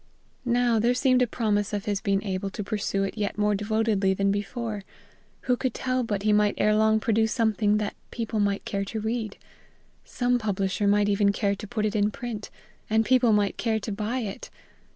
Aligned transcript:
Now 0.47 0.79
there 0.79 0.95
seemed 0.95 1.21
a 1.21 1.27
promise 1.27 1.73
of 1.73 1.85
his 1.85 2.01
being 2.01 2.23
able 2.23 2.49
to 2.49 2.63
pursue 2.63 3.03
it 3.03 3.19
yet 3.19 3.37
more 3.37 3.53
devotedly 3.53 4.15
than 4.15 4.31
before: 4.31 4.81
who 5.41 5.55
could 5.55 5.75
tell 5.75 6.01
but 6.01 6.23
he 6.23 6.33
might 6.33 6.55
ere 6.57 6.75
long 6.75 6.99
produce 6.99 7.31
something 7.31 7.77
that 7.77 7.93
people 8.09 8.39
might 8.39 8.65
care 8.65 8.83
to 8.83 8.99
read? 8.99 9.37
Some 10.03 10.39
publisher 10.39 10.87
might 10.87 11.07
even 11.07 11.31
care 11.31 11.53
to 11.55 11.67
put 11.67 11.85
it 11.85 11.95
in 11.95 12.09
print, 12.09 12.49
and 12.89 13.05
people 13.05 13.31
might 13.31 13.57
care 13.57 13.79
to 13.79 13.91
buy 13.91 14.21
it! 14.21 14.49